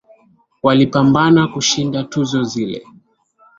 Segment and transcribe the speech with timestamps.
[0.63, 2.81] Walipambana kushinda tuzo zile